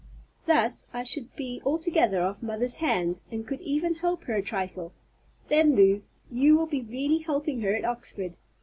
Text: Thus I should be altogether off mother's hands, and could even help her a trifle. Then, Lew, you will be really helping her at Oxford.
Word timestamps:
Thus 0.47 0.87
I 0.95 1.03
should 1.03 1.35
be 1.35 1.61
altogether 1.63 2.23
off 2.23 2.41
mother's 2.41 2.77
hands, 2.77 3.25
and 3.31 3.45
could 3.45 3.61
even 3.61 3.93
help 3.93 4.23
her 4.23 4.33
a 4.33 4.41
trifle. 4.41 4.93
Then, 5.47 5.75
Lew, 5.75 6.01
you 6.31 6.57
will 6.57 6.65
be 6.65 6.81
really 6.81 7.19
helping 7.19 7.61
her 7.61 7.75
at 7.75 7.85
Oxford. 7.85 8.35